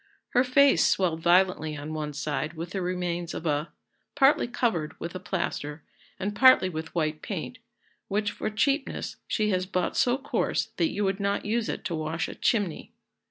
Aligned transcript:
Her 0.29 0.43
face 0.43 0.83
swelled 0.87 1.21
violently 1.21 1.77
on 1.77 1.93
one 1.93 2.13
side 2.13 2.53
with 2.55 2.71
the 2.71 2.81
remains 2.81 3.35
of 3.35 3.45
a, 3.45 3.71
partly 4.15 4.47
covered 4.47 4.99
with 4.99 5.13
a 5.13 5.19
plaister, 5.19 5.83
and 6.19 6.35
partly 6.35 6.69
with 6.69 6.95
white 6.95 7.21
paint, 7.21 7.59
which 8.07 8.31
for 8.31 8.49
cheapness 8.49 9.17
she 9.27 9.51
has 9.51 9.67
bought 9.67 9.95
so 9.95 10.17
coarse 10.17 10.69
that 10.77 10.89
you 10.89 11.03
would 11.03 11.19
not 11.19 11.45
use 11.45 11.69
it 11.69 11.85
to 11.85 11.93
wash 11.93 12.27
a 12.27 12.33
chimney. 12.33 12.91